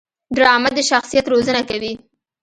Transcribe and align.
ډرامه 0.35 0.69
د 0.77 0.79
شخصیت 0.89 1.25
روزنه 1.33 1.61
کوي 1.69 1.93